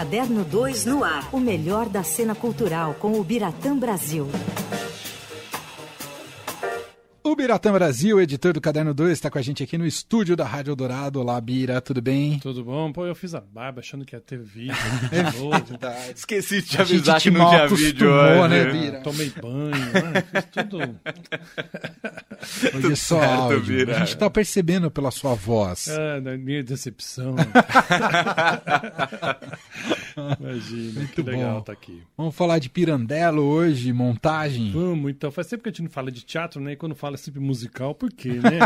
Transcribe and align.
Caderno 0.00 0.44
2 0.44 0.86
no 0.86 1.04
ar. 1.04 1.28
O 1.30 1.38
melhor 1.38 1.86
da 1.86 2.02
cena 2.02 2.34
cultural 2.34 2.94
com 2.94 3.20
o 3.20 3.22
Biratã 3.22 3.76
Brasil. 3.76 4.26
Biratã 7.40 7.72
Brasil, 7.72 8.20
editor 8.20 8.52
do 8.52 8.60
Caderno 8.60 8.92
2, 8.92 9.12
está 9.12 9.30
com 9.30 9.38
a 9.38 9.42
gente 9.42 9.62
aqui 9.62 9.78
no 9.78 9.86
estúdio 9.86 10.36
da 10.36 10.44
Rádio 10.44 10.76
Dourado. 10.76 11.20
Olá, 11.20 11.40
Bira, 11.40 11.80
tudo 11.80 12.02
bem? 12.02 12.38
Tudo 12.38 12.62
bom? 12.62 12.92
Pô, 12.92 13.06
eu 13.06 13.14
fiz 13.14 13.34
a 13.34 13.40
barba 13.40 13.80
achando 13.80 14.04
que 14.04 14.14
ia 14.14 14.20
ter 14.20 14.38
vídeo. 14.38 14.74
É 15.10 15.22
de 15.22 15.38
novo. 15.38 15.64
verdade. 15.64 16.12
Esqueci 16.14 16.60
de 16.60 16.68
te 16.68 16.82
avisar 16.82 17.18
te 17.18 17.30
que 17.30 17.38
não 17.38 17.48
tinha 17.48 17.66
vídeo 17.66 18.10
hoje. 18.10 18.48
né, 18.48 18.64
Bira? 18.66 19.00
Tomei 19.00 19.32
banho, 19.40 19.70
né? 19.70 20.22
fiz 20.30 20.44
tudo. 20.52 21.00
Hoje 22.74 22.92
é 22.92 22.96
só 22.96 23.20
certo, 23.20 23.40
áudio. 23.40 23.60
Bira. 23.62 23.96
A 23.96 24.00
gente 24.00 24.08
está 24.08 24.28
percebendo 24.28 24.90
pela 24.90 25.10
sua 25.10 25.34
voz. 25.34 25.88
Ah, 25.88 26.20
minha 26.36 26.62
decepção. 26.62 27.36
Imagina, 30.40 30.92
que 30.92 30.98
Muito 30.98 31.22
legal 31.22 31.52
bom. 31.54 31.58
estar 31.60 31.72
aqui. 31.72 32.02
Vamos 32.16 32.34
falar 32.34 32.58
de 32.58 32.68
Pirandello 32.70 33.42
hoje, 33.42 33.92
montagem. 33.92 34.72
Vamos, 34.72 35.10
então. 35.10 35.30
Faz 35.30 35.46
tempo 35.48 35.62
que 35.62 35.68
a 35.68 35.72
gente 35.72 35.82
não 35.82 35.90
fala 35.90 36.10
de 36.10 36.24
teatro, 36.24 36.60
né? 36.60 36.72
E 36.72 36.76
quando 36.76 36.94
fala 36.94 37.16
sempre 37.16 37.40
musical, 37.40 37.94
por 37.94 38.12
quê, 38.12 38.30
né? 38.34 38.58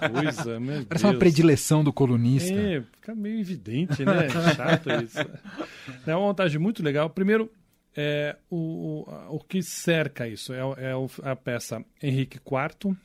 Que 0.00 0.10
coisa, 0.22 0.60
meu 0.60 0.84
Parece 0.86 1.04
uma 1.04 1.12
Deus. 1.12 1.18
predileção 1.20 1.84
do 1.84 1.92
colunista. 1.92 2.52
É, 2.52 2.82
fica 2.92 3.14
meio 3.14 3.38
evidente, 3.40 4.04
né? 4.04 4.28
Chato 4.54 4.88
isso. 5.04 5.18
É 6.06 6.14
uma 6.14 6.26
montagem 6.28 6.58
muito 6.60 6.82
legal. 6.82 7.10
Primeiro, 7.10 7.50
é, 7.96 8.36
o, 8.50 9.04
o, 9.06 9.36
o 9.36 9.38
que 9.40 9.62
cerca 9.62 10.26
isso 10.28 10.52
é, 10.52 10.58
é 10.78 10.92
a 11.30 11.36
peça 11.36 11.84
Henrique 12.02 12.38
IV, 12.38 12.96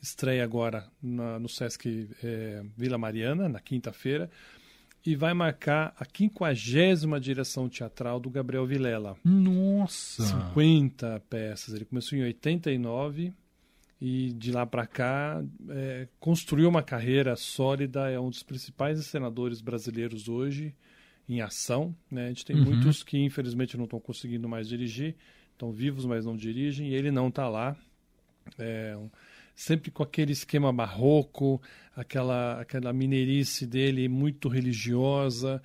estreia 0.00 0.44
agora 0.44 0.86
na- 1.02 1.38
no 1.38 1.48
Sesc 1.48 2.08
é, 2.22 2.62
Vila 2.76 2.96
Mariana, 2.96 3.48
na 3.48 3.58
quinta-feira, 3.60 4.30
e 5.10 5.16
vai 5.16 5.32
marcar 5.34 5.94
a 5.98 6.04
quinquagésima 6.04 7.18
direção 7.20 7.68
teatral 7.68 8.18
do 8.20 8.28
Gabriel 8.30 8.66
Vilela. 8.66 9.16
Nossa! 9.24 10.22
50 10.24 11.22
peças. 11.30 11.74
Ele 11.74 11.84
começou 11.84 12.18
em 12.18 12.22
89 12.22 13.32
e 14.00 14.32
de 14.34 14.52
lá 14.52 14.64
para 14.66 14.86
cá 14.86 15.42
é, 15.70 16.08
construiu 16.20 16.68
uma 16.68 16.82
carreira 16.82 17.34
sólida. 17.36 18.10
É 18.10 18.18
um 18.20 18.30
dos 18.30 18.42
principais 18.42 18.98
encenadores 18.98 19.60
brasileiros 19.60 20.28
hoje 20.28 20.74
em 21.28 21.40
ação. 21.40 21.94
Né? 22.10 22.26
A 22.26 22.28
gente 22.28 22.44
tem 22.44 22.56
Uhum. 22.56 22.64
muitos 22.64 23.02
que 23.02 23.18
infelizmente 23.18 23.76
não 23.76 23.84
estão 23.84 24.00
conseguindo 24.00 24.48
mais 24.48 24.68
dirigir, 24.68 25.14
estão 25.52 25.72
vivos, 25.72 26.04
mas 26.04 26.24
não 26.24 26.36
dirigem, 26.36 26.88
e 26.90 26.94
ele 26.94 27.10
não 27.10 27.28
está 27.28 27.48
lá. 27.48 27.76
É, 28.58 28.96
um- 28.96 29.10
sempre 29.58 29.90
com 29.90 30.04
aquele 30.04 30.30
esquema 30.30 30.72
barroco, 30.72 31.60
aquela, 31.96 32.60
aquela 32.60 32.92
mineirice 32.92 33.66
dele 33.66 34.08
muito 34.08 34.48
religiosa, 34.48 35.60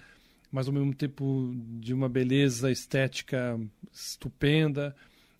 mas 0.51 0.67
ao 0.67 0.73
mesmo 0.73 0.95
tempo 0.95 1.53
de 1.79 1.93
uma 1.93 2.09
beleza 2.09 2.71
estética 2.71 3.59
estupenda 3.93 4.95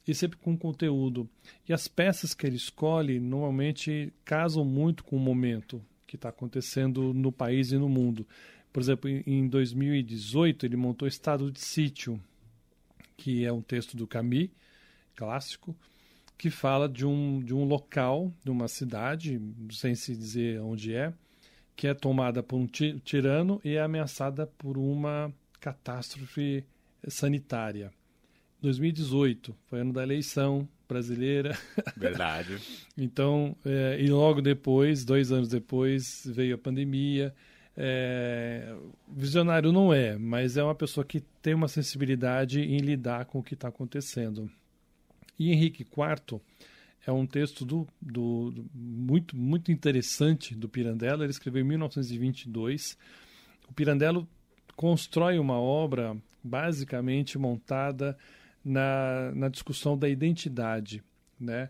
e 0.08 0.14
sempre 0.14 0.38
com 0.38 0.56
conteúdo. 0.56 1.28
E 1.68 1.74
as 1.74 1.88
peças 1.88 2.36
que 2.36 2.46
ele 2.46 2.58
escolhe 2.58 3.20
normalmente 3.20 4.14
casam 4.24 4.64
muito 4.64 5.04
com 5.04 5.16
o 5.16 5.20
momento 5.20 5.84
que 6.06 6.16
está 6.16 6.30
acontecendo 6.30 7.12
no 7.12 7.32
país 7.32 7.72
e 7.72 7.78
no 7.78 7.90
mundo. 7.90 8.24
Por 8.72 8.82
exemplo, 8.84 9.10
em- 9.10 9.24
em 9.26 9.48
2018 9.48 10.68
ele 10.68 10.78
montou 10.78 11.08
Estado 11.08 11.52
de 11.52 11.60
Sítio, 11.60 12.22
que 13.18 13.44
é 13.46 13.52
um 13.52 13.64
texto 13.64 13.98
do 13.98 14.06
Camus, 14.06 14.50
clássico, 15.16 15.76
que 16.38 16.50
fala 16.50 16.90
de 16.90 17.06
um, 17.06 17.40
de 17.40 17.54
um 17.54 17.64
local, 17.64 18.34
de 18.44 18.52
uma 18.52 18.68
cidade, 18.68 19.40
sem 19.72 19.96
se 19.96 20.16
dizer 20.16 20.60
onde 20.62 20.94
é, 20.94 21.14
que 21.76 21.88
é 21.88 21.94
tomada 21.94 22.44
por 22.44 22.58
um 22.58 22.68
ti- 22.68 23.00
tirano 23.04 23.62
e 23.64 23.76
é 23.76 23.82
ameaçada 23.82 24.46
por 24.46 24.78
uma 24.78 25.34
catástrofe 25.60 26.64
sanitária. 27.08 27.92
2018 28.62 29.56
foi 29.68 29.82
ano 29.82 29.92
da 29.94 30.04
eleição 30.04 30.68
brasileira. 30.88 31.58
Verdade. 31.98 32.58
Então, 32.98 33.56
é, 33.66 33.98
e 34.00 34.08
logo 34.08 34.42
depois, 34.42 35.04
dois 35.04 35.32
anos 35.32 35.50
depois, 35.50 36.24
veio 36.26 36.56
a 36.56 36.58
pandemia. 36.58 37.34
É, 37.76 38.74
visionário 39.08 39.72
não 39.72 39.94
é, 39.94 40.18
mas 40.18 40.58
é 40.58 40.64
uma 40.64 40.76
pessoa 40.76 41.04
que 41.04 41.22
tem 41.42 41.54
uma 41.54 41.68
sensibilidade 41.68 42.62
em 42.62 42.78
lidar 42.78 43.26
com 43.26 43.40
o 43.40 43.44
que 43.44 43.56
está 43.56 43.68
acontecendo. 43.68 44.50
E 45.40 45.52
Henrique 45.52 45.84
IV 45.84 46.40
é 47.06 47.12
um 47.12 47.26
texto 47.26 47.66
do, 47.66 47.88
do- 48.02 48.52
do- 48.52 48.66
muito, 48.74 49.36
muito 49.36 49.72
interessante 49.72 50.56
do 50.56 50.70
Pirandello. 50.70 51.24
Ele 51.24 51.32
escreveu 51.32 51.62
em 51.62 51.68
1922. 51.68 52.98
O 53.70 53.74
Pirandello 53.74 54.28
constrói 54.76 55.38
uma 55.40 55.60
obra 55.60 56.16
basicamente 56.44 57.38
montada 57.38 58.18
na, 58.64 59.32
na 59.36 59.50
discussão 59.50 59.98
da 59.98 60.08
identidade, 60.10 61.04
né? 61.40 61.70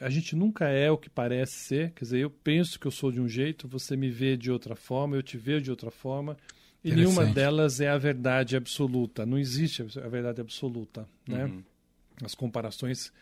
A 0.00 0.08
gente 0.08 0.36
nunca 0.36 0.68
é 0.68 0.88
o 0.88 0.96
que 0.96 1.10
parece 1.10 1.52
ser, 1.54 1.90
quer 1.90 2.04
dizer, 2.04 2.18
eu 2.20 2.30
penso 2.30 2.78
que 2.78 2.86
eu 2.86 2.92
sou 2.92 3.10
de 3.10 3.20
um 3.20 3.28
jeito, 3.28 3.66
você 3.66 3.96
me 3.96 4.08
vê 4.08 4.36
de 4.36 4.48
outra 4.50 4.76
forma, 4.76 5.16
eu 5.16 5.22
te 5.22 5.36
vejo 5.36 5.62
de 5.64 5.70
outra 5.70 5.90
forma, 5.90 6.36
e 6.84 6.90
nenhuma 6.92 7.22
delas 7.34 7.80
é 7.80 7.88
a 7.88 7.98
verdade 7.98 8.56
absoluta. 8.56 9.26
Não 9.26 9.36
existe 9.36 9.82
a 9.82 10.08
verdade 10.08 10.40
absoluta, 10.40 11.08
né? 11.26 11.46
Uhum. 11.46 11.62
As 12.22 12.34
comparações 12.34 13.12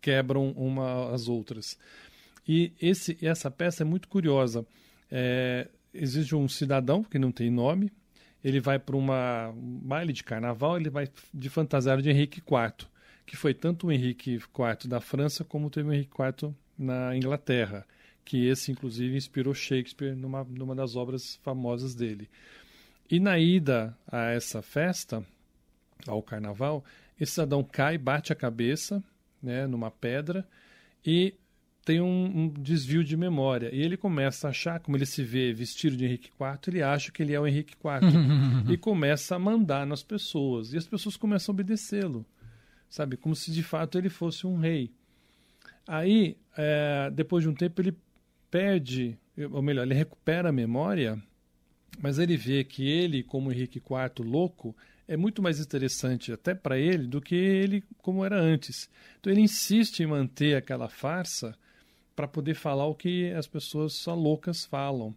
quebram 0.00 0.50
uma 0.52 1.12
às 1.14 1.28
outras. 1.28 1.78
E 2.46 2.72
esse, 2.80 3.18
essa 3.22 3.50
peça 3.50 3.82
é 3.82 3.86
muito 3.86 4.08
curiosa. 4.08 4.66
É, 5.10 5.68
existe 5.92 6.34
um 6.34 6.48
cidadão 6.48 7.02
que 7.02 7.18
não 7.18 7.30
tem 7.30 7.50
nome, 7.50 7.92
ele 8.42 8.60
vai 8.60 8.78
para 8.78 8.96
uma 8.96 9.50
um 9.50 9.78
baile 9.80 10.12
de 10.12 10.24
carnaval, 10.24 10.76
ele 10.76 10.90
vai 10.90 11.08
de 11.32 11.48
fantasiário 11.50 12.02
de 12.02 12.10
Henrique 12.10 12.40
IV, 12.40 12.88
que 13.26 13.36
foi 13.36 13.52
tanto 13.52 13.86
o 13.86 13.92
Henrique 13.92 14.32
IV 14.34 14.88
da 14.88 15.00
França 15.00 15.44
como 15.44 15.70
teve 15.70 15.88
o 15.88 15.92
Henrique 15.92 16.16
IV 16.18 16.54
na 16.78 17.14
Inglaterra, 17.16 17.86
que 18.24 18.46
esse 18.46 18.72
inclusive 18.72 19.16
inspirou 19.16 19.52
Shakespeare 19.52 20.14
numa, 20.14 20.44
numa 20.44 20.74
das 20.74 20.96
obras 20.96 21.36
famosas 21.42 21.94
dele. 21.94 22.28
E 23.10 23.18
na 23.18 23.38
ida 23.38 23.96
a 24.10 24.30
essa 24.30 24.62
festa, 24.62 25.24
ao 26.06 26.22
carnaval, 26.22 26.84
esse 27.20 27.32
cidadão 27.32 27.62
cai, 27.62 27.98
bate 27.98 28.32
a 28.32 28.36
cabeça 28.36 29.02
né, 29.42 29.66
numa 29.66 29.90
pedra 29.90 30.46
e 31.04 31.34
tem 31.84 32.00
um, 32.00 32.24
um 32.24 32.48
desvio 32.48 33.02
de 33.02 33.16
memória. 33.16 33.70
E 33.72 33.82
ele 33.82 33.96
começa 33.96 34.46
a 34.46 34.50
achar, 34.50 34.80
como 34.80 34.96
ele 34.96 35.06
se 35.06 35.22
vê 35.22 35.52
vestido 35.52 35.96
de 35.96 36.04
Henrique 36.04 36.28
IV, 36.28 36.58
ele 36.68 36.82
acha 36.82 37.10
que 37.10 37.22
ele 37.22 37.34
é 37.34 37.40
o 37.40 37.46
Henrique 37.46 37.74
IV. 37.74 38.72
e 38.72 38.76
começa 38.76 39.36
a 39.36 39.38
mandar 39.38 39.86
nas 39.86 40.02
pessoas. 40.02 40.72
E 40.72 40.76
as 40.76 40.86
pessoas 40.86 41.16
começam 41.16 41.52
a 41.52 41.54
obedecê-lo. 41.54 42.24
Sabe? 42.88 43.16
Como 43.16 43.34
se 43.34 43.50
de 43.50 43.62
fato 43.62 43.98
ele 43.98 44.08
fosse 44.08 44.46
um 44.46 44.58
rei. 44.58 44.90
Aí, 45.86 46.36
é, 46.56 47.10
depois 47.12 47.42
de 47.42 47.50
um 47.50 47.54
tempo, 47.54 47.80
ele 47.80 47.96
perde, 48.50 49.18
ou 49.50 49.62
melhor, 49.62 49.82
ele 49.82 49.94
recupera 49.94 50.50
a 50.50 50.52
memória, 50.52 51.20
mas 52.00 52.18
ele 52.18 52.36
vê 52.36 52.62
que 52.62 52.86
ele, 52.86 53.22
como 53.22 53.50
Henrique 53.50 53.78
IV 53.78 54.24
louco, 54.24 54.76
é 55.10 55.16
muito 55.16 55.42
mais 55.42 55.58
interessante 55.58 56.32
até 56.32 56.54
para 56.54 56.78
ele 56.78 57.08
do 57.08 57.20
que 57.20 57.34
ele 57.34 57.82
como 57.98 58.24
era 58.24 58.40
antes. 58.40 58.88
Então 59.18 59.32
ele 59.32 59.40
insiste 59.40 59.98
em 59.98 60.06
manter 60.06 60.54
aquela 60.54 60.88
farsa 60.88 61.58
para 62.14 62.28
poder 62.28 62.54
falar 62.54 62.86
o 62.86 62.94
que 62.94 63.32
as 63.32 63.48
pessoas 63.48 63.94
só 63.94 64.14
loucas 64.14 64.64
falam. 64.64 65.12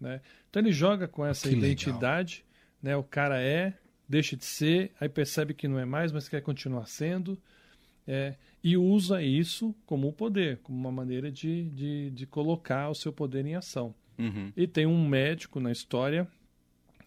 Né? 0.00 0.22
Então 0.48 0.62
ele 0.62 0.72
joga 0.72 1.06
com 1.06 1.26
essa 1.26 1.42
Que 1.46 1.54
legal. 1.54 1.66
identidade, 1.66 2.42
né? 2.82 2.96
o 2.96 3.02
cara 3.02 3.38
é, 3.38 3.74
deixa 4.08 4.34
de 4.34 4.46
ser, 4.46 4.92
aí 4.98 5.10
percebe 5.10 5.52
que 5.52 5.68
não 5.68 5.78
é 5.78 5.84
mais, 5.84 6.10
mas 6.10 6.26
quer 6.26 6.40
continuar 6.40 6.86
sendo, 6.86 7.38
é, 8.06 8.36
e 8.62 8.78
usa 8.78 9.22
isso 9.22 9.74
como 9.84 10.08
um 10.08 10.12
poder, 10.12 10.56
como 10.62 10.78
uma 10.78 10.90
maneira 10.90 11.30
de, 11.30 11.68
de, 11.68 12.10
de 12.12 12.26
colocar 12.26 12.88
o 12.88 12.94
seu 12.94 13.12
poder 13.12 13.44
em 13.44 13.56
ação. 13.56 13.94
Uhum. 14.16 14.50
E 14.56 14.66
tem 14.66 14.86
um 14.86 15.06
médico 15.06 15.60
na 15.60 15.70
história 15.70 16.26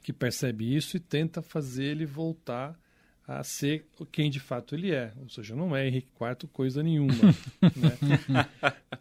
que 0.08 0.14
percebe 0.14 0.74
isso 0.74 0.96
e 0.96 1.02
tenta 1.02 1.42
fazer 1.42 1.84
ele 1.84 2.06
voltar 2.06 2.80
a 3.28 3.44
ser 3.44 3.86
quem 4.10 4.30
de 4.32 4.40
fato 4.40 4.74
ele 4.74 4.90
é. 4.94 5.12
Ou 5.22 5.28
seja, 5.28 5.54
não 5.54 5.76
é 5.76 5.86
Henrique 5.86 6.08
IV 6.18 6.48
coisa 6.54 6.82
nenhuma. 6.82 7.14
né? 7.76 8.48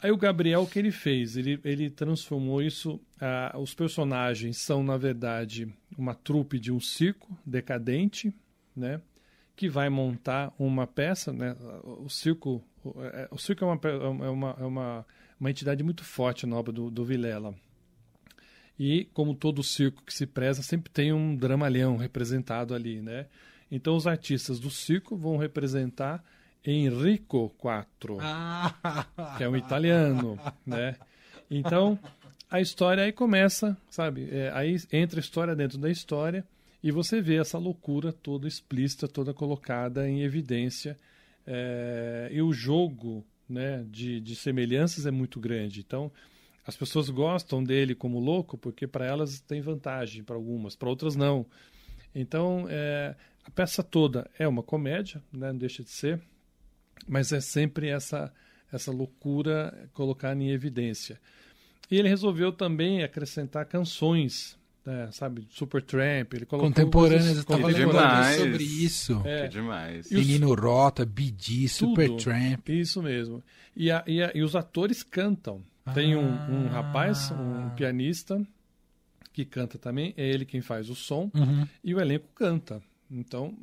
Aí 0.03 0.11
o 0.11 0.17
Gabriel, 0.17 0.63
o 0.63 0.67
que 0.67 0.81
ele 0.81 0.91
fez? 0.91 1.37
Ele, 1.37 1.61
ele 1.63 1.91
transformou 1.91 2.61
isso. 2.61 3.01
ah, 3.21 3.55
os 3.57 3.73
personagens 3.73 4.57
são, 4.57 4.83
na 4.83 4.97
verdade, 4.97 5.73
uma 5.97 6.13
trupe 6.13 6.59
de 6.59 6.73
um 6.73 6.81
circo 6.81 7.39
decadente, 7.47 8.35
né? 8.75 9.01
que 9.55 9.69
vai 9.69 9.89
montar 9.89 10.53
uma 10.59 10.89
peça. 10.89 11.33
Né? 11.33 11.55
O 11.85 12.09
circo, 12.09 12.61
o, 12.83 13.01
é- 13.01 13.29
circo 13.39 13.65
é, 13.65 13.69
uma, 13.69 13.79
pe- 13.79 13.89
é, 13.91 14.29
uma, 14.29 14.57
é 14.59 14.65
uma, 14.65 15.07
uma 15.39 15.51
entidade 15.53 15.85
muito 15.85 16.03
forte 16.03 16.47
na 16.47 16.57
obra 16.57 16.73
do, 16.73 16.91
do 16.91 17.05
Vilela. 17.05 17.55
E, 18.79 19.09
como 19.15 19.35
todo 19.35 19.63
circo 19.63 20.03
que 20.05 20.13
se 20.13 20.27
preza, 20.27 20.63
sempre 20.63 20.93
tem 20.93 21.13
um 21.13 21.35
dramalhão 21.35 21.97
representado 21.97 22.75
ali, 22.75 23.01
né? 23.01 23.27
Então, 23.71 23.97
os 23.97 24.07
artistas 24.07 24.61
do 24.61 24.71
circo 24.71 25.17
vão 25.17 25.37
representar 25.37 26.23
Enrico 26.65 27.55
IV, 27.63 28.19
que 29.37 29.45
é 29.45 29.49
um 29.49 29.57
italiano, 29.57 30.39
né? 30.65 30.97
Então, 31.51 31.99
a 32.51 32.61
história 32.61 33.05
aí 33.05 33.13
começa, 33.13 33.77
sabe? 33.89 34.29
É, 34.31 34.51
aí 34.53 34.77
entra 34.93 35.19
a 35.19 35.21
história 35.21 35.55
dentro 35.55 35.79
da 35.79 35.91
história 35.91 36.45
E 36.83 36.93
você 36.93 37.21
vê 37.21 37.37
essa 37.37 37.59
loucura 37.59 38.13
toda 38.13 38.47
explícita, 38.47 39.09
toda 39.09 39.35
colocada 39.35 40.09
em 40.09 40.23
evidência. 40.23 40.97
É, 41.47 42.29
e 42.33 42.43
o 42.43 42.53
jogo 42.53 43.25
né, 43.49 43.85
de, 43.89 44.21
de 44.21 44.37
semelhanças 44.37 45.07
é 45.07 45.11
muito 45.11 45.41
grande. 45.41 45.81
Então, 45.81 46.11
as 46.67 46.77
pessoas 46.77 47.09
gostam 47.09 47.63
dele 47.63 47.95
como 47.95 48.19
louco 48.19 48.59
porque 48.59 48.87
para 48.87 49.07
elas 49.07 49.41
tem 49.41 49.61
vantagem, 49.61 50.25
para 50.25 50.35
algumas, 50.35 50.75
para 50.75 50.89
outras 50.89 51.15
não. 51.15 51.47
Então, 52.15 52.67
é, 52.69 53.15
a 53.45 53.51
peça 53.51 53.83
toda 53.83 54.29
é 54.39 54.49
uma 54.49 54.63
comédia, 54.63 55.23
né, 55.33 55.53
não 55.53 55.59
deixa 55.59 55.85
de 55.85 55.91
ser, 55.91 56.21
mas 57.07 57.31
é 57.33 57.41
sempre 57.41 57.89
essa, 57.89 58.33
essa 58.73 58.91
loucura 58.91 59.89
colocada 59.93 60.43
em 60.43 60.51
evidência. 60.51 61.21
E 61.89 61.97
ele 61.97 62.09
resolveu 62.09 62.51
também 62.51 63.05
acrescentar 63.05 63.65
canções, 63.67 64.59
né, 64.85 65.09
sabe, 65.13 65.47
Supertramp, 65.51 66.35
ele 66.35 66.47
colocou 66.47 66.69
contemporâneas, 66.69 67.37
eu 67.37 67.41
estava 67.43 67.67
lembrando 67.69 68.37
sobre 68.39 68.65
isso. 68.65 69.23
É. 69.25 69.43
Que 69.43 69.49
demais. 69.55 70.11
Menino 70.11 70.53
Rota, 70.55 71.05
BD, 71.05 71.69
Supertramp. 71.69 72.69
Isso 72.69 73.01
mesmo. 73.01 73.41
E, 73.77 73.91
a, 73.91 74.03
e, 74.07 74.21
a, 74.21 74.33
e, 74.35 74.43
os 74.43 74.57
atores 74.57 75.05
cantam. 75.05 75.63
Tem 75.95 76.17
um, 76.17 76.29
um, 76.29 76.69
rapaz, 76.69 77.31
um 77.31 77.71
pianista, 77.71 78.41
que 79.33 79.45
canta 79.45 79.79
também, 79.79 80.15
é 80.17 80.27
ele 80.27 80.45
quem 80.45 80.61
faz 80.61 80.89
o 80.91 80.95
som, 80.95 81.31
uhum. 81.35 81.67
e 81.85 81.95
o 81.95 82.01
elenco 82.01 82.27
canta. 82.35 82.83
Então, 83.11 83.55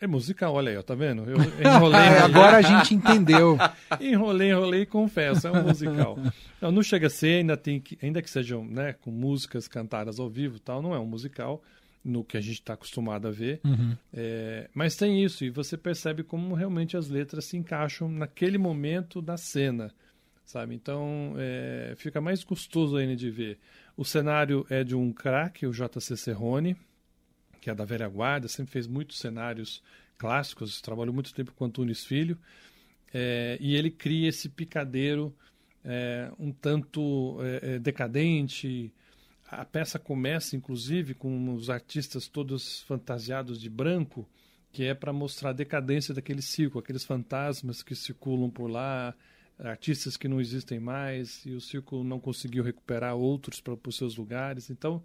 é 0.00 0.06
musical, 0.06 0.54
olha 0.54 0.70
aí, 0.70 0.76
ó, 0.76 0.82
tá 0.82 0.94
vendo? 0.94 1.24
Eu 1.24 1.36
enrolei. 1.60 2.00
Agora 2.22 2.58
a 2.58 2.62
gente 2.62 2.94
entendeu. 2.94 3.58
enrolei, 4.00 4.50
enrolei 4.50 4.82
e 4.82 4.86
confesso, 4.86 5.48
é 5.48 5.52
um 5.52 5.64
musical. 5.64 6.16
Não, 6.60 6.70
não 6.70 6.82
chega 6.82 7.08
a 7.08 7.10
ser, 7.10 7.40
ainda 7.40 7.56
tem 7.56 7.80
que, 7.80 7.98
ainda 8.00 8.22
que 8.22 8.30
sejam, 8.30 8.64
né, 8.64 8.92
com 8.92 9.10
músicas 9.10 9.66
cantadas 9.66 10.20
ao 10.20 10.28
vivo, 10.28 10.60
tal, 10.60 10.80
não 10.80 10.94
é 10.94 10.98
um 10.98 11.06
musical 11.06 11.62
no 12.04 12.22
que 12.22 12.36
a 12.36 12.40
gente 12.40 12.60
está 12.60 12.74
acostumado 12.74 13.26
a 13.26 13.30
ver. 13.30 13.60
Uhum. 13.64 13.96
É, 14.12 14.70
mas 14.72 14.94
tem 14.96 15.22
isso 15.22 15.44
e 15.44 15.50
você 15.50 15.76
percebe 15.76 16.22
como 16.22 16.54
realmente 16.54 16.96
as 16.96 17.08
letras 17.08 17.46
se 17.46 17.56
encaixam 17.56 18.08
naquele 18.08 18.56
momento 18.56 19.20
da 19.20 19.36
cena, 19.36 19.92
sabe? 20.48 20.74
Então 20.74 21.34
é, 21.36 21.94
fica 21.96 22.20
mais 22.20 22.42
gostoso 22.42 22.96
ainda 22.96 23.14
de 23.14 23.30
ver. 23.30 23.58
O 23.96 24.04
cenário 24.04 24.66
é 24.70 24.82
de 24.82 24.94
um 24.94 25.12
craque, 25.12 25.66
o 25.66 25.72
J.C. 25.72 26.16
Serrone 26.16 26.76
que 27.60 27.70
é 27.70 27.74
da 27.74 27.84
velha 27.84 28.08
guarda, 28.08 28.48
sempre 28.48 28.72
fez 28.72 28.86
muitos 28.86 29.18
cenários 29.18 29.82
clássicos, 30.16 30.80
trabalhou 30.80 31.14
muito 31.14 31.34
tempo 31.34 31.52
com 31.52 31.64
Antunes 31.64 32.04
Filho, 32.04 32.38
é, 33.12 33.58
e 33.60 33.74
ele 33.76 33.90
cria 33.90 34.28
esse 34.28 34.48
picadeiro 34.48 35.34
é, 35.84 36.30
um 36.38 36.52
tanto 36.52 37.38
é, 37.40 37.74
é, 37.74 37.78
decadente. 37.78 38.92
A 39.50 39.64
peça 39.64 39.98
começa, 39.98 40.56
inclusive, 40.56 41.14
com 41.14 41.54
os 41.54 41.70
artistas 41.70 42.28
todos 42.28 42.82
fantasiados 42.82 43.60
de 43.60 43.70
branco, 43.70 44.28
que 44.70 44.84
é 44.84 44.94
para 44.94 45.12
mostrar 45.12 45.50
a 45.50 45.54
decadência 45.54 46.12
daquele 46.12 46.42
circo, 46.42 46.78
aqueles 46.78 47.04
fantasmas 47.04 47.82
que 47.82 47.94
circulam 47.94 48.50
por 48.50 48.68
lá, 48.68 49.14
artistas 49.58 50.16
que 50.16 50.28
não 50.28 50.40
existem 50.40 50.78
mais, 50.78 51.44
e 51.44 51.52
o 51.52 51.60
circo 51.60 52.04
não 52.04 52.20
conseguiu 52.20 52.62
recuperar 52.62 53.16
outros 53.16 53.60
para 53.60 53.76
os 53.86 53.96
seus 53.96 54.16
lugares. 54.16 54.70
Então, 54.70 55.02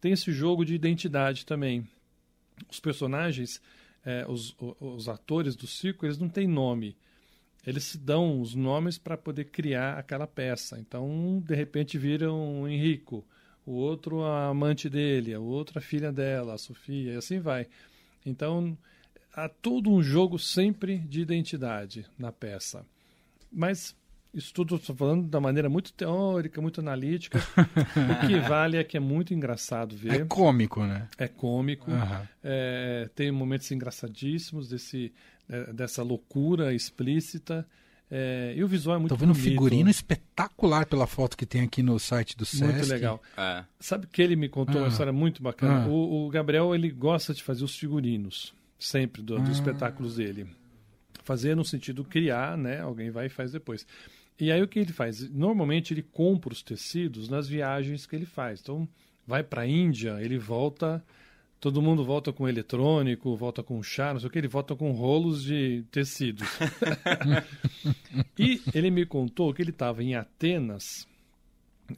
tem 0.00 0.12
esse 0.12 0.32
jogo 0.32 0.64
de 0.64 0.74
identidade 0.74 1.46
também. 1.46 1.86
Os 2.70 2.78
personagens, 2.78 3.60
é, 4.04 4.26
os, 4.28 4.54
os 4.80 5.08
atores 5.08 5.56
do 5.56 5.66
circo, 5.66 6.04
eles 6.04 6.18
não 6.18 6.28
têm 6.28 6.46
nome. 6.46 6.96
Eles 7.66 7.84
se 7.84 7.98
dão 7.98 8.40
os 8.40 8.54
nomes 8.54 8.98
para 8.98 9.16
poder 9.16 9.46
criar 9.46 9.98
aquela 9.98 10.26
peça. 10.26 10.78
Então, 10.78 11.42
de 11.44 11.54
repente, 11.54 11.98
vira 11.98 12.32
um 12.32 12.68
Henrico, 12.68 13.24
o 13.64 13.72
outro 13.72 14.22
a 14.22 14.48
amante 14.48 14.88
dele, 14.88 15.34
o 15.36 15.42
outro 15.42 15.78
a 15.78 15.82
filha 15.82 16.12
dela, 16.12 16.54
a 16.54 16.58
Sofia, 16.58 17.14
e 17.14 17.16
assim 17.16 17.40
vai. 17.40 17.66
Então, 18.24 18.76
há 19.34 19.48
todo 19.48 19.90
um 19.90 20.02
jogo 20.02 20.38
sempre 20.38 20.98
de 20.98 21.20
identidade 21.20 22.06
na 22.16 22.30
peça. 22.30 22.86
Mas 23.58 23.96
isso 24.34 24.52
tudo 24.52 24.76
estou 24.76 24.94
falando 24.94 25.26
da 25.28 25.40
maneira 25.40 25.66
muito 25.70 25.90
teórica, 25.94 26.60
muito 26.60 26.78
analítica. 26.80 27.38
o 28.22 28.26
que 28.26 28.38
vale 28.40 28.76
é 28.76 28.84
que 28.84 28.96
é 28.96 29.00
muito 29.00 29.32
engraçado 29.32 29.96
ver. 29.96 30.20
É 30.20 30.24
cômico, 30.26 30.84
né? 30.84 31.08
É 31.16 31.26
cômico. 31.26 31.90
Uhum. 31.90 32.26
É, 32.44 33.08
tem 33.14 33.32
momentos 33.32 33.70
engraçadíssimos 33.72 34.68
desse, 34.68 35.10
é, 35.48 35.72
dessa 35.72 36.02
loucura 36.02 36.74
explícita. 36.74 37.66
É, 38.10 38.52
e 38.56 38.62
o 38.62 38.68
visual 38.68 38.96
é 38.96 38.98
muito 39.00 39.08
Tô 39.08 39.16
vendo 39.16 39.30
bonito. 39.32 39.46
um 39.46 39.50
figurino 39.50 39.88
espetacular 39.90 40.84
pela 40.86 41.06
foto 41.06 41.36
que 41.36 41.46
tem 41.46 41.62
aqui 41.62 41.82
no 41.82 41.98
site 41.98 42.36
do 42.36 42.44
Sesc. 42.44 42.62
Muito 42.62 42.86
legal. 42.88 43.20
É. 43.36 43.64
Sabe 43.80 44.06
que 44.06 44.20
ele 44.22 44.36
me 44.36 44.48
contou 44.48 44.76
uma 44.82 44.86
Ah. 44.86 44.90
história 44.90 45.12
muito 45.12 45.42
bacana? 45.42 45.84
Ah. 45.84 45.88
O, 45.88 46.26
o 46.26 46.28
Gabriel, 46.28 46.74
ele 46.74 46.90
gosta 46.90 47.32
de 47.34 47.42
fazer 47.42 47.64
os 47.64 47.74
figurinos, 47.76 48.54
sempre, 48.78 49.22
do- 49.22 49.38
dos 49.40 49.48
Ah. 49.48 49.52
espetáculos 49.52 50.16
dele. 50.16 50.46
Fazer 51.26 51.56
no 51.56 51.64
sentido 51.64 52.04
criar, 52.04 52.56
né? 52.56 52.80
Alguém 52.80 53.10
vai 53.10 53.26
e 53.26 53.28
faz 53.28 53.50
depois. 53.50 53.84
E 54.38 54.52
aí 54.52 54.62
o 54.62 54.68
que 54.68 54.78
ele 54.78 54.92
faz? 54.92 55.28
Normalmente 55.28 55.92
ele 55.92 56.02
compra 56.02 56.52
os 56.52 56.62
tecidos 56.62 57.28
nas 57.28 57.48
viagens 57.48 58.06
que 58.06 58.14
ele 58.14 58.24
faz. 58.24 58.60
Então, 58.60 58.88
vai 59.26 59.42
para 59.42 59.62
a 59.62 59.66
Índia, 59.66 60.20
ele 60.20 60.38
volta, 60.38 61.04
todo 61.58 61.82
mundo 61.82 62.04
volta 62.04 62.32
com 62.32 62.48
eletrônico, 62.48 63.36
volta 63.36 63.60
com 63.60 63.82
chá, 63.82 64.12
não 64.12 64.20
sei 64.20 64.28
o 64.28 64.30
que, 64.30 64.38
ele 64.38 64.46
volta 64.46 64.76
com 64.76 64.92
rolos 64.92 65.42
de 65.42 65.82
tecidos. 65.90 66.48
e 68.38 68.62
ele 68.72 68.90
me 68.90 69.04
contou 69.04 69.52
que 69.52 69.62
ele 69.62 69.70
estava 69.70 70.00
em 70.04 70.14
Atenas, 70.14 71.08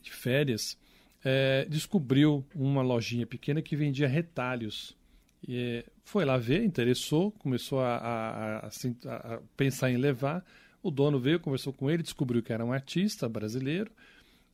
de 0.00 0.10
férias, 0.10 0.78
é, 1.22 1.66
descobriu 1.68 2.42
uma 2.54 2.80
lojinha 2.80 3.26
pequena 3.26 3.60
que 3.60 3.76
vendia 3.76 4.08
retalhos. 4.08 4.96
E, 5.46 5.56
é, 5.56 5.84
foi 6.04 6.24
lá 6.24 6.36
ver, 6.36 6.64
interessou, 6.64 7.30
começou 7.32 7.80
a, 7.80 7.96
a- 7.96 8.56
a- 8.66 9.34
a- 9.34 9.40
pensar 9.56 9.90
em 9.90 9.96
levar. 9.96 10.44
O 10.82 10.90
dono 10.90 11.18
veio, 11.18 11.38
conversou 11.40 11.72
com 11.72 11.90
ele, 11.90 12.02
descobriu 12.02 12.42
que 12.42 12.52
era 12.52 12.64
um 12.64 12.72
artista 12.72 13.28
brasileiro. 13.28 13.90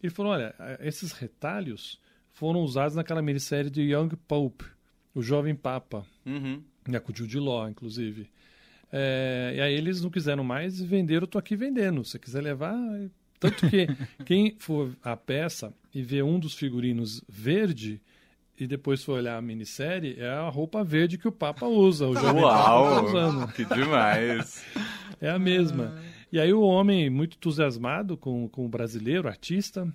Ele 0.03 0.11
falou: 0.13 0.33
Olha, 0.33 0.55
eh, 0.59 0.79
esses 0.83 1.13
retalhos 1.13 1.99
foram 2.33 2.61
usados 2.61 2.97
naquela 2.97 3.23
minissérie 3.23 3.71
de 3.71 3.83
Young 3.83 4.11
Pope, 4.29 4.65
o 5.15 5.23
Jovem 5.23 5.55
Papa, 5.55 6.05
Uhum. 6.27 6.63
né, 6.89 6.99
com 7.01 7.15
Jude 7.15 7.39
Law, 7.39 7.69
inclusive. 7.69 8.29
É, 8.93 9.55
e 9.57 9.61
aí 9.61 9.75
eles 9.75 10.01
não 10.03 10.11
quiseram 10.11 10.45
mais 10.45 10.81
e 10.81 10.87
venderam, 10.87 11.27
tô 11.27 11.39
aqui 11.39 11.57
vendendo. 11.57 12.05
Se 12.05 12.13
você 12.13 12.19
quiser 12.19 12.43
levar. 12.43 12.75
Tanto 13.41 13.69
que 13.69 13.87
quem 14.25 14.57
for 14.59 14.97
a 15.03 15.17
peça 15.17 15.73
e 15.95 16.03
ver 16.03 16.23
um 16.25 16.39
dos 16.39 16.55
figurinos 16.55 17.23
verde 17.29 18.01
e 18.59 18.67
depois 18.67 19.03
for 19.03 19.19
olhar 19.19 19.37
a 19.37 19.43
minissérie, 19.43 20.17
é 20.19 20.29
a 20.29 20.49
roupa 20.49 20.85
verde 20.85 21.19
que 21.19 21.27
o 21.29 21.33
Papa 21.33 21.67
usa. 21.67 22.07
O 22.07 22.15
Jovem 22.17 22.43
Papa 22.43 22.65
tá 22.65 22.71
Uau! 22.81 23.05
usando. 23.07 23.53
Que 23.53 23.65
demais! 23.65 24.65
É 25.21 25.29
a 25.31 25.39
mesma. 25.39 25.95
E 26.33 26.39
aí 26.41 26.53
o 26.53 26.61
homem, 26.63 27.09
muito 27.11 27.37
entusiasmado 27.37 28.17
com, 28.17 28.49
com 28.49 28.65
o 28.65 28.69
brasileiro, 28.69 29.29
artista, 29.29 29.93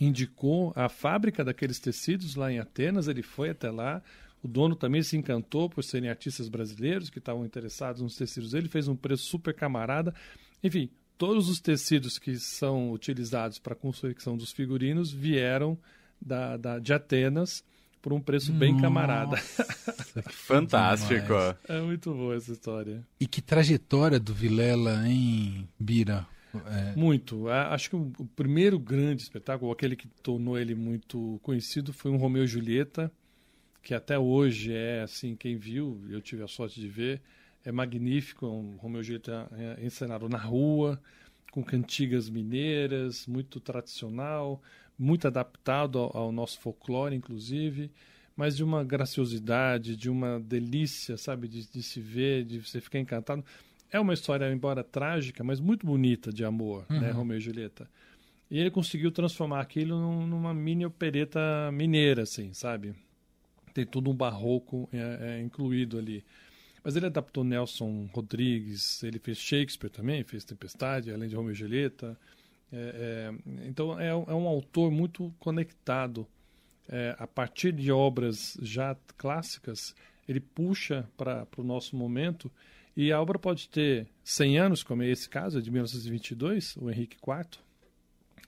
indicou 0.00 0.72
a 0.74 0.88
fábrica 0.88 1.44
daqueles 1.44 1.78
tecidos 1.78 2.34
lá 2.34 2.50
em 2.52 2.58
Atenas, 2.58 3.08
ele 3.08 3.22
foi 3.22 3.50
até 3.50 3.70
lá. 3.70 4.02
O 4.42 4.48
dono 4.48 4.74
também 4.74 5.02
se 5.02 5.16
encantou 5.16 5.70
por 5.70 5.84
serem 5.84 6.10
artistas 6.10 6.48
brasileiros 6.48 7.08
que 7.08 7.18
estavam 7.18 7.44
interessados 7.44 8.02
nos 8.02 8.16
tecidos 8.16 8.50
dele, 8.50 8.68
fez 8.68 8.88
um 8.88 8.96
preço 8.96 9.22
super 9.24 9.54
camarada. 9.54 10.12
Enfim, 10.64 10.90
todos 11.16 11.48
os 11.48 11.60
tecidos 11.60 12.18
que 12.18 12.34
são 12.36 12.90
utilizados 12.90 13.58
para 13.60 13.74
a 13.74 13.76
confecção 13.76 14.36
dos 14.36 14.50
figurinos 14.50 15.12
vieram 15.12 15.78
da, 16.20 16.56
da- 16.56 16.78
de 16.80 16.92
Atenas 16.92 17.62
por 18.02 18.12
um 18.12 18.20
preço 18.20 18.52
bem 18.52 18.76
camarada. 18.76 19.36
Nossa, 19.36 19.64
Fantástico! 20.30 21.32
É 21.68 21.80
muito 21.80 22.12
boa 22.12 22.34
essa 22.34 22.52
história. 22.52 23.02
E 23.20 23.26
que 23.26 23.40
trajetória 23.40 24.18
do 24.18 24.34
Vilela, 24.34 25.06
hein, 25.08 25.68
Bira? 25.78 26.26
É, 26.66 26.94
Muito. 26.98 27.48
A- 27.48 27.72
Acho 27.72 27.88
que 27.90 27.96
o, 27.96 28.12
o 28.18 28.26
primeiro 28.26 28.78
grande 28.78 29.22
espetáculo, 29.22 29.72
aquele 29.72 29.96
que 29.96 30.08
tornou 30.22 30.58
ele 30.58 30.74
muito 30.74 31.38
conhecido, 31.42 31.92
foi 31.92 32.10
um 32.10 32.16
Romeu 32.16 32.44
e 32.44 32.46
Julieta, 32.46 33.10
que 33.82 33.94
até 33.94 34.18
hoje 34.18 34.72
é 34.74 35.02
assim, 35.02 35.34
quem 35.34 35.56
viu, 35.56 36.02
eu 36.10 36.20
tive 36.20 36.42
a 36.42 36.48
sorte 36.48 36.80
de 36.80 36.88
ver, 36.88 37.22
é 37.64 37.72
magnífico, 37.72 38.44
é 38.46 38.48
um 38.50 38.76
Romeu 38.76 39.00
e 39.00 39.04
Julieta 39.04 39.48
é, 39.52 39.86
encenado 39.86 40.28
na 40.28 40.38
rua, 40.38 41.00
com 41.52 41.62
cantigas 41.62 42.28
mineiras, 42.28 43.26
muito 43.26 43.60
tradicional, 43.60 44.60
muito 44.98 45.26
adaptado 45.26 45.98
ao, 45.98 46.16
ao 46.16 46.32
nosso 46.32 46.60
folclore, 46.60 47.14
inclusive, 47.16 47.90
mas 48.36 48.56
de 48.56 48.64
uma 48.64 48.82
graciosidade, 48.84 49.96
de 49.96 50.08
uma 50.08 50.40
delícia, 50.40 51.16
sabe, 51.16 51.48
de, 51.48 51.68
de 51.70 51.82
se 51.82 52.00
ver, 52.00 52.44
de 52.44 52.58
você 52.60 52.80
ficar 52.80 52.98
encantado. 52.98 53.44
É 53.90 54.00
uma 54.00 54.14
história, 54.14 54.50
embora 54.50 54.82
trágica, 54.82 55.44
mas 55.44 55.60
muito 55.60 55.86
bonita 55.86 56.32
de 56.32 56.44
amor, 56.44 56.86
né, 56.88 57.10
Romeu 57.10 57.36
e 57.36 57.40
Julieta. 57.40 57.88
E 58.50 58.58
ele 58.58 58.70
conseguiu 58.70 59.10
transformar 59.10 59.60
aquilo 59.60 59.98
num- 59.98 60.26
numa 60.26 60.54
mini 60.54 60.84
opereta 60.86 61.40
mineira, 61.72 62.22
assim, 62.22 62.52
sabe? 62.54 62.94
Tem 63.74 63.84
todo 63.86 64.10
um 64.10 64.14
barroco 64.14 64.88
é, 64.92 65.38
é, 65.38 65.40
incluído 65.42 65.98
ali. 65.98 66.24
Mas 66.84 66.96
ele 66.96 67.06
adaptou 67.06 67.44
Nelson 67.44 68.08
Rodrigues, 68.12 69.02
ele 69.02 69.18
fez 69.18 69.38
Shakespeare 69.38 69.90
também, 69.90 70.24
fez 70.24 70.44
Tempestade, 70.44 71.12
além 71.12 71.28
de 71.28 71.36
Romeu 71.36 71.52
e 71.52 71.54
Julieta. 71.54 72.18
É, 72.72 73.30
é, 73.36 73.66
então 73.68 73.98
é, 74.00 74.08
é 74.08 74.14
um 74.14 74.48
autor 74.48 74.90
muito 74.90 75.32
conectado. 75.38 76.26
É, 76.88 77.14
a 77.18 77.26
partir 77.26 77.72
de 77.72 77.92
obras 77.92 78.58
já 78.60 78.96
clássicas, 79.16 79.94
ele 80.28 80.40
puxa 80.40 81.08
para 81.16 81.46
o 81.56 81.62
nosso 81.62 81.96
momento. 81.96 82.50
E 82.96 83.12
a 83.12 83.20
obra 83.20 83.38
pode 83.38 83.68
ter 83.68 84.06
100 84.24 84.58
anos, 84.58 84.82
como 84.82 85.02
é 85.02 85.08
esse 85.08 85.28
caso, 85.28 85.58
é 85.58 85.60
de 85.62 85.70
1922, 85.70 86.76
o 86.76 86.90
Henrique 86.90 87.16
IV, 87.16 87.58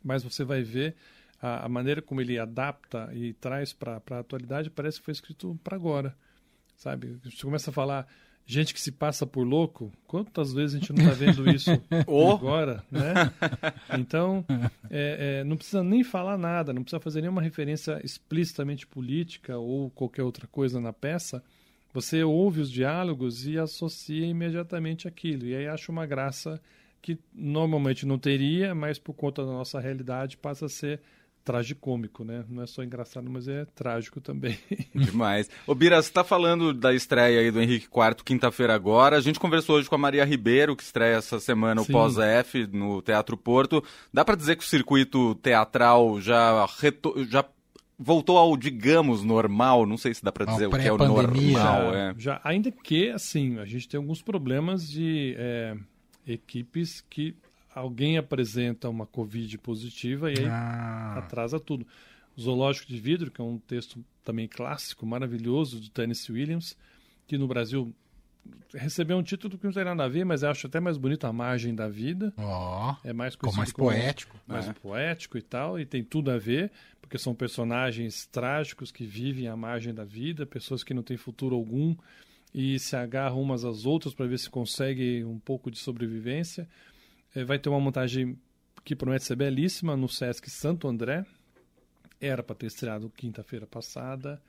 mas 0.03 0.23
você 0.23 0.45
vai 0.45 0.63
ver 0.63 0.95
a, 1.41 1.65
a 1.65 1.69
maneira 1.69 2.03
como 2.03 2.21
ele 2.21 2.39
adapta 2.39 3.11
e 3.15 3.33
traz 3.35 3.73
para 3.73 4.03
a 4.11 4.19
atualidade, 4.19 4.69
parece 4.69 4.99
que 4.99 5.05
foi 5.05 5.13
escrito 5.13 5.59
para 5.65 5.77
agora, 5.77 6.15
sabe? 6.77 7.19
Você 7.25 7.43
começa 7.43 7.71
a 7.71 7.73
falar 7.73 8.07
gente 8.47 8.75
que 8.75 8.81
se 8.81 8.93
passa 8.93 9.27
por 9.27 9.43
louco, 9.43 9.91
quantas 10.07 10.53
vezes 10.53 10.77
a 10.77 10.79
gente 10.79 10.93
não 10.93 11.03
está 11.03 11.15
vendo 11.15 11.49
isso 11.51 11.71
agora, 12.35 12.85
né? 12.91 13.33
Então, 13.99 14.45
é, 14.91 15.41
é, 15.41 15.45
não 15.45 15.57
precisa 15.57 15.83
nem 15.83 16.05
falar 16.05 16.37
nada, 16.37 16.73
não 16.73 16.83
precisa 16.83 17.01
fazer 17.01 17.23
nenhuma 17.23 17.41
referência 17.41 18.01
explicitamente 18.05 18.87
política 18.87 19.57
ou 19.57 19.91
qualquer 19.91 20.23
outra 20.23 20.47
coisa 20.47 20.81
na 20.81 20.93
peça. 20.93 21.43
Você 21.93 22.23
ouve 22.23 22.61
os 22.61 22.71
diálogos 22.71 23.47
e 23.47 23.59
associa 23.59 24.27
imediatamente 24.27 25.09
aquilo. 25.09 25.47
E 25.47 25.55
aí 25.55 25.67
acha 25.67 25.91
uma 25.91 26.05
graça 26.05 26.61
que 27.01 27.19
normalmente 27.33 28.05
não 28.05 28.19
teria, 28.19 28.75
mas 28.75 28.99
por 28.99 29.15
conta 29.15 29.45
da 29.45 29.53
nossa 29.53 29.79
realidade 29.79 30.37
passa 30.37 30.67
a 30.67 30.69
ser 30.69 31.01
tragicômico, 31.45 32.25
né? 32.25 32.45
Não 32.49 32.63
é 32.63 32.67
só 32.67 32.83
engraçado, 32.83 33.31
mas 33.31 33.47
é 33.47 33.67
trágico 33.67 34.21
também. 34.21 34.59
Demais. 34.95 35.49
Ô 35.67 35.75
Bira, 35.75 36.01
você 36.01 36.09
está 36.09 36.25
falando 36.25 36.73
da 36.73 36.95
estreia 36.95 37.41
aí 37.41 37.51
do 37.51 37.61
Henrique 37.61 37.87
IV, 37.87 38.25
quinta-feira 38.25 38.75
agora. 38.75 39.17
A 39.17 39.21
gente 39.21 39.39
conversou 39.39 39.77
hoje 39.77 39.89
com 39.89 39.95
a 39.95 39.99
Maria 39.99 40.25
Ribeiro, 40.25 40.75
que 40.75 40.83
estreia 40.83 41.17
essa 41.17 41.39
semana 41.39 41.83
o 41.83 41.87
Pós-F 41.87 42.67
no 42.69 43.03
Teatro 43.03 43.37
Porto. 43.37 43.85
Dá 44.13 44.25
para 44.25 44.37
dizer 44.37 44.57
que 44.57 44.65
o 44.65 44.67
circuito 44.67 45.35
teatral 45.37 46.21
já, 46.21 46.67
reto... 46.79 47.15
já 47.29 47.45
voltou 47.99 48.39
ao, 48.39 48.57
digamos, 48.57 49.23
normal? 49.23 49.85
Não 49.85 49.99
sei 49.99 50.15
se 50.15 50.25
dá 50.25 50.33
para 50.33 50.47
dizer 50.47 50.67
o 50.67 50.71
que 50.71 50.89
é 50.89 50.93
o 50.93 50.97
normal. 50.97 51.53
Já, 51.53 51.97
é. 51.97 52.15
já, 52.17 52.41
ainda 52.43 52.71
que, 52.71 53.11
assim, 53.11 53.59
a 53.59 53.67
gente 53.67 53.89
tem 53.89 53.99
alguns 53.99 54.23
problemas 54.23 54.89
de 54.89 55.35
é, 55.39 55.77
equipes 56.27 57.05
que 57.09 57.37
alguém 57.75 58.17
apresenta 58.17 58.89
uma 58.89 59.07
Covid 59.07 59.59
positiva 59.59 60.31
e 60.31 60.39
aí 60.39 60.47
ah. 60.47 61.19
atrasa 61.19 61.59
tudo. 61.59 61.87
O 62.37 62.41
Zoológico 62.41 62.89
de 62.89 62.99
Vidro, 62.99 63.31
que 63.31 63.41
é 63.41 63.45
um 63.45 63.59
texto 63.59 64.05
também 64.25 64.49
clássico, 64.49 65.07
maravilhoso, 65.07 65.81
de 65.81 65.91
Tennessee 65.91 66.33
Williams, 66.33 66.77
que 67.27 67.39
no 67.39 67.47
Brasil 67.47 67.95
recebeu 68.75 69.17
um 69.17 69.23
título 69.23 69.57
que 69.57 69.65
não 69.65 69.73
tem 69.73 69.85
nada 69.85 70.05
a 70.05 70.09
ver, 70.09 70.25
mas 70.25 70.43
acho 70.43 70.67
até 70.67 70.81
mais 70.81 70.97
bonito 70.99 71.27
a 71.27 71.33
margem 71.33 71.75
da 71.75 71.89
vida. 71.89 72.33
Oh, 72.37 72.95
é 73.05 73.13
mais 73.13 73.37
mais 73.57 73.73
poético. 73.73 74.37
Mais 74.47 74.69
é. 74.69 74.73
poético 74.73 75.39
e 75.39 75.43
tal, 75.43 75.79
e 75.79 75.87
tem 75.87 76.03
tudo 76.03 76.31
a 76.31 76.39
ver, 76.39 76.71
porque 77.01 77.19
são 77.19 77.35
personagens 77.35 78.27
trágicos 78.27 78.91
que 78.91 79.05
vivem 79.05 79.49
à 79.49 79.57
margem 79.57 79.95
da 79.95 80.05
vida, 80.05 80.45
pessoas 80.45 80.83
que 80.83 80.93
não 80.93 81.03
têm 81.03 81.17
futuro 81.17 81.55
algum 81.55 81.95
e 82.53 82.79
se 82.79 82.97
agarram 82.97 83.41
umas 83.41 83.65
às 83.65 83.85
outras 83.85 84.15
para 84.15 84.27
ver 84.27 84.39
se 84.39 84.51
conseguem 84.51 85.25
um 85.25 85.39
pouco 85.39 85.71
de 85.71 85.79
sobrevivência. 85.79 86.69
É, 87.35 87.45
vai 87.45 87.59
ter 87.59 87.69
uma 87.69 87.81
montagem 87.81 88.39
que 88.85 88.95
promete 88.95 89.25
ser 89.25 89.37
belíssima 89.37 89.97
no 89.97 90.09
Sesc 90.09 90.49
Santo 90.51 90.87
André. 90.87 91.25
Era 92.21 92.43
para 92.43 92.55
ter 92.55 92.67
estreado 92.67 93.11
quinta-feira 93.17 93.67
passada, 93.67 94.41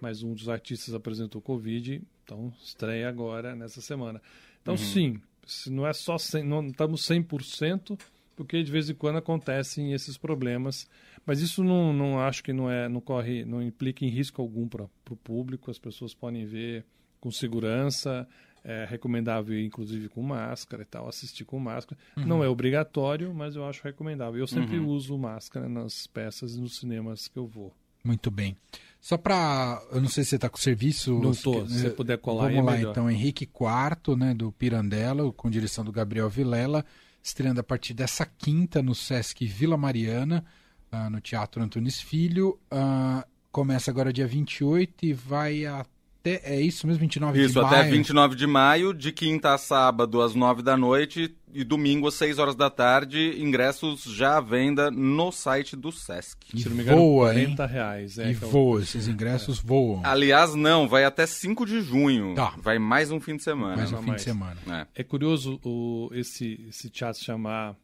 mas 0.00 0.22
um 0.22 0.34
dos 0.34 0.48
artistas 0.48 0.94
apresentou 0.94 1.42
Covid, 1.42 2.00
então 2.24 2.52
estreia 2.62 3.08
agora 3.08 3.54
nessa 3.56 3.80
semana. 3.80 4.22
Então, 4.62 4.74
uhum. 4.74 4.78
sim, 4.78 5.20
não 5.66 5.86
é 5.86 5.92
só 5.92 6.16
100, 6.16 6.44
não 6.44 6.68
estamos 6.68 7.06
100%, 7.06 7.98
porque 8.36 8.62
de 8.62 8.70
vez 8.70 8.88
em 8.88 8.94
quando 8.94 9.16
acontecem 9.16 9.92
esses 9.92 10.16
problemas. 10.16 10.88
Mas 11.26 11.40
isso 11.40 11.64
não, 11.64 11.92
não 11.92 12.20
acho 12.20 12.42
que 12.42 12.52
não 12.52 12.70
é, 12.70 12.88
não 12.88 13.00
corre, 13.00 13.44
não 13.44 13.60
implica 13.60 14.04
em 14.04 14.08
risco 14.08 14.40
algum 14.40 14.68
para 14.68 14.84
o 14.84 15.16
público. 15.16 15.70
As 15.70 15.78
pessoas 15.78 16.14
podem 16.14 16.46
ver 16.46 16.84
com 17.20 17.30
segurança. 17.30 18.28
É 18.70 18.84
recomendável, 18.84 19.58
inclusive, 19.58 20.10
com 20.10 20.22
máscara 20.22 20.82
e 20.82 20.84
tal, 20.84 21.08
assistir 21.08 21.42
com 21.42 21.58
máscara. 21.58 21.98
Uhum. 22.14 22.26
Não 22.26 22.44
é 22.44 22.48
obrigatório, 22.50 23.32
mas 23.32 23.56
eu 23.56 23.64
acho 23.64 23.82
recomendável. 23.82 24.38
Eu 24.38 24.46
sempre 24.46 24.78
uhum. 24.78 24.88
uso 24.88 25.16
máscara 25.16 25.66
nas 25.70 26.06
peças 26.06 26.54
e 26.54 26.60
nos 26.60 26.76
cinemas 26.76 27.28
que 27.28 27.38
eu 27.38 27.46
vou. 27.46 27.72
Muito 28.04 28.30
bem. 28.30 28.54
Só 29.00 29.16
para. 29.16 29.82
Eu 29.90 30.02
não 30.02 30.08
sei 30.10 30.22
se 30.22 30.30
você 30.30 30.36
está 30.36 30.50
com 30.50 30.58
serviço. 30.58 31.18
Não 31.18 31.30
estou. 31.30 31.66
Se 31.66 31.80
você 31.80 31.88
puder 31.88 32.18
colar 32.18 32.48
Vamos 32.48 32.58
é 32.58 32.62
lá, 32.62 32.72
melhor. 32.72 32.90
então. 32.90 33.10
Henrique 33.10 33.44
IV, 33.44 34.16
né, 34.16 34.34
do 34.34 34.52
Pirandello, 34.52 35.32
com 35.32 35.48
direção 35.48 35.82
do 35.82 35.90
Gabriel 35.90 36.28
Vilela, 36.28 36.84
estreando 37.22 37.60
a 37.60 37.64
partir 37.64 37.94
dessa 37.94 38.26
quinta 38.26 38.82
no 38.82 38.94
Sesc 38.94 39.46
Vila 39.46 39.78
Mariana, 39.78 40.44
uh, 40.92 41.08
no 41.08 41.22
Teatro 41.22 41.62
Antunes 41.62 42.02
Filho. 42.02 42.58
Uh, 42.70 43.26
começa 43.50 43.90
agora 43.90 44.12
dia 44.12 44.26
28 44.26 45.06
e 45.06 45.14
vai 45.14 45.64
até 45.64 45.97
até, 46.20 46.40
é 46.44 46.60
isso 46.60 46.86
mesmo, 46.86 47.00
29 47.00 47.38
isso, 47.40 47.48
de 47.48 47.54
maio? 47.54 47.66
Isso, 47.66 47.80
até 47.80 47.90
29 47.90 48.36
de 48.36 48.46
maio, 48.46 48.92
de 48.92 49.12
quinta 49.12 49.54
a 49.54 49.58
sábado 49.58 50.20
às 50.20 50.34
9 50.34 50.62
da 50.62 50.76
noite 50.76 51.34
e 51.54 51.62
domingo 51.64 52.08
às 52.08 52.14
6 52.14 52.38
horas 52.38 52.54
da 52.54 52.68
tarde. 52.68 53.40
Ingressos 53.40 54.02
já 54.02 54.36
à 54.36 54.40
venda 54.40 54.90
no 54.90 55.30
site 55.30 55.76
do 55.76 55.92
Sesc. 55.92 56.36
E 56.52 56.60
Se 56.60 56.68
não 56.68 56.76
me 56.76 56.82
engano, 56.82 56.98
voa, 56.98 57.32
40 57.32 57.62
hein? 57.62 57.68
reais. 57.68 58.18
É, 58.18 58.30
e 58.30 58.34
voa, 58.34 58.82
esses 58.82 59.06
ingressos 59.06 59.60
é. 59.60 59.62
voam. 59.64 60.02
Aliás, 60.04 60.54
não, 60.54 60.88
vai 60.88 61.04
até 61.04 61.24
5 61.24 61.64
de 61.64 61.80
junho. 61.80 62.34
Tá. 62.34 62.54
Vai 62.58 62.78
mais 62.78 63.10
um 63.10 63.20
fim 63.20 63.36
de 63.36 63.42
semana. 63.44 63.76
Mais 63.76 63.92
um 63.92 63.98
fim 63.98 64.06
mais. 64.08 64.20
de 64.20 64.24
semana. 64.24 64.88
É, 64.94 65.00
é 65.00 65.04
curioso 65.04 65.60
o, 65.64 66.10
esse, 66.12 66.66
esse 66.68 66.90
teatro 66.90 67.22
chamar 67.22 67.76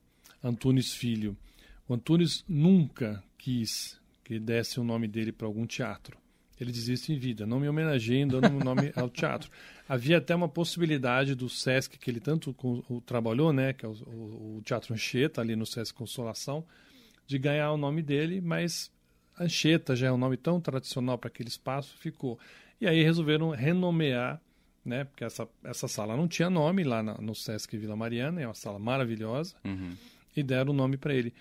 Antunes 0.42 0.92
Filho. 0.92 1.36
O 1.88 1.94
Antunes 1.94 2.44
nunca 2.48 3.22
quis 3.38 3.98
que 4.24 4.38
desse 4.38 4.80
o 4.80 4.84
nome 4.84 5.06
dele 5.06 5.30
para 5.30 5.46
algum 5.46 5.66
teatro 5.66 6.23
ele 6.60 6.70
desiste 6.70 7.12
em 7.12 7.18
vida. 7.18 7.46
Não 7.46 7.58
me 7.58 7.68
homenageiem 7.68 8.26
dando 8.26 8.48
o 8.48 8.64
nome 8.64 8.92
ao 8.94 9.08
teatro. 9.08 9.50
Havia 9.88 10.18
até 10.18 10.34
uma 10.34 10.48
possibilidade 10.48 11.34
do 11.34 11.48
Sesc, 11.48 11.98
que 11.98 12.10
ele 12.10 12.20
tanto 12.20 12.54
trabalhou, 13.04 13.52
né, 13.52 13.72
que 13.72 13.84
é 13.84 13.88
o, 13.88 13.92
o, 13.92 14.56
o 14.58 14.62
Teatro 14.64 14.94
Anchieta, 14.94 15.40
ali 15.40 15.56
no 15.56 15.66
Sesc 15.66 15.92
Consolação, 15.92 16.64
de 17.26 17.38
ganhar 17.38 17.70
o 17.72 17.76
nome 17.76 18.02
dele, 18.02 18.40
mas 18.40 18.90
Anchieta 19.38 19.96
já 19.96 20.06
é 20.06 20.12
um 20.12 20.16
nome 20.16 20.36
tão 20.36 20.60
tradicional 20.60 21.18
para 21.18 21.28
aquele 21.28 21.48
espaço, 21.48 21.96
ficou. 21.98 22.38
E 22.80 22.86
aí 22.86 23.02
resolveram 23.02 23.50
renomear, 23.50 24.40
né, 24.84 25.04
porque 25.04 25.24
essa, 25.24 25.48
essa 25.62 25.88
sala 25.88 26.16
não 26.16 26.28
tinha 26.28 26.48
nome 26.48 26.84
lá 26.84 27.02
na, 27.02 27.14
no 27.18 27.34
Sesc 27.34 27.76
Vila 27.76 27.96
Mariana, 27.96 28.40
é 28.40 28.46
uma 28.46 28.54
sala 28.54 28.78
maravilhosa, 28.78 29.54
uhum. 29.64 29.94
e 30.36 30.42
deram 30.42 30.72
o 30.72 30.76
nome 30.76 30.96
para 30.96 31.14
ele. 31.14 31.34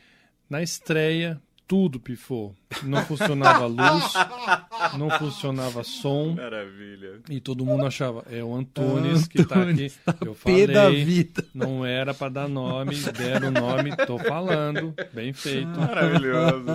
Na 0.50 0.62
estreia, 0.62 1.42
tudo 1.68 2.00
pifou. 2.00 2.56
Não 2.84 3.04
funcionava 3.06 3.66
luz, 3.66 4.14
não 4.98 5.10
funcionava 5.12 5.84
som. 5.84 6.34
Maravilha. 6.36 7.20
E 7.30 7.40
todo 7.40 7.66
mundo 7.66 7.86
achava, 7.86 8.24
é 8.30 8.44
o 8.44 8.56
Antunes 8.56 9.28
que 9.28 9.42
está 9.42 9.64
aqui. 9.64 9.92
Tá 10.06 10.16
Eu 10.26 10.34
falei, 10.34 10.68
da 10.68 10.90
vida. 10.90 11.46
não 11.54 11.86
era 11.86 12.14
para 12.14 12.30
dar 12.30 12.48
nome, 12.48 12.96
deram 13.18 13.50
o 13.50 13.52
nome, 13.52 13.96
tô 14.06 14.18
falando, 14.20 14.94
bem 15.14 15.34
feito. 15.34 15.68
Maravilhoso. 15.68 16.66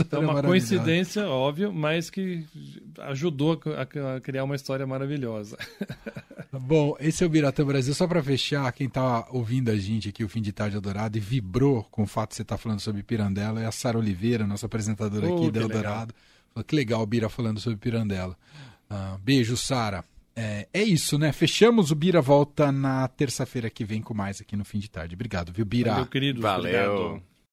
Então, 0.00 0.20
uma 0.22 0.42
coincidência, 0.42 1.26
óbvio, 1.26 1.72
mas 1.72 2.10
que 2.10 2.44
ajudou 2.98 3.60
a, 3.76 4.20
criar 4.20 4.44
uma 4.44 4.56
história 4.56 4.86
maravilhosa. 4.86 5.56
Bom, 6.52 6.96
esse 7.00 7.22
é 7.22 7.26
o 7.26 7.30
Biratã 7.30 7.64
Brasil. 7.64 7.94
Só 7.94 8.06
para 8.06 8.22
fechar, 8.22 8.70
quem 8.72 8.86
está 8.86 9.26
ouvindo 9.30 9.70
a 9.70 9.76
gente 9.76 10.08
aqui, 10.08 10.22
o 10.22 10.28
Fim 10.28 10.40
de 10.40 10.52
Tarde 10.52 10.76
Adorado, 10.76 11.16
e 11.18 11.20
vibrou 11.20 11.82
com 11.90 12.04
o 12.04 12.06
fato 12.06 12.30
de 12.30 12.36
você 12.36 12.42
estar 12.42 12.56
tá 12.56 12.62
falando 12.62 12.80
sobre 12.80 13.02
Pirandela, 13.02 13.60
é 13.60 13.66
a 13.66 13.72
Sara 13.72 13.98
Oliveira, 13.98 14.46
nossa 14.46 14.66
apresentadora 14.66 15.26
oh, 15.28 15.36
aqui 15.36 15.50
da 15.50 15.60
Eldorado. 15.60 16.14
Legal. 16.14 16.33
Que 16.62 16.76
legal 16.76 17.02
o 17.02 17.06
Bira 17.06 17.28
falando 17.28 17.58
sobre 17.58 17.78
Pirandela. 17.78 18.36
Uh, 18.90 19.18
beijo, 19.18 19.56
Sara. 19.56 20.04
É, 20.36 20.68
é, 20.72 20.82
isso, 20.82 21.18
né? 21.18 21.32
Fechamos. 21.32 21.90
O 21.90 21.94
Bira 21.94 22.20
volta 22.20 22.70
na 22.70 23.06
terça-feira 23.08 23.70
que 23.70 23.84
vem 23.84 24.00
com 24.00 24.14
mais 24.14 24.40
aqui 24.40 24.56
no 24.56 24.64
fim 24.64 24.78
de 24.78 24.90
tarde. 24.90 25.14
Obrigado, 25.14 25.52
viu, 25.52 25.64
Bira? 25.64 25.92
Valeu, 25.92 26.06
querido. 26.06 26.40
Valeu. 26.40 26.94
Obrigado. 26.94 27.33